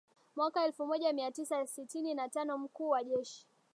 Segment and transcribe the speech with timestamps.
[0.35, 3.47] mwaka elfu moja mia tisa sitini na tano mkuu wa jeshi